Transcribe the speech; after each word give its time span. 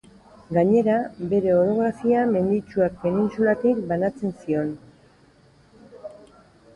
Gainera, 0.57 0.93
bere 1.33 1.51
orografia 1.57 2.23
menditsuak 2.31 2.95
penintsulatik 3.03 3.81
banatzen 3.91 4.33
zion. 4.45 4.73